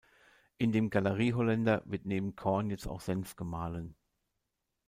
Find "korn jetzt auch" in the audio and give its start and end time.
2.35-3.01